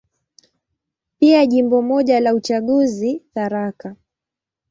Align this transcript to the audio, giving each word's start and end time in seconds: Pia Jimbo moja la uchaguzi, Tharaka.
Pia 1.19 1.45
Jimbo 1.45 1.81
moja 1.81 2.19
la 2.19 2.33
uchaguzi, 2.33 3.23
Tharaka. 3.33 3.95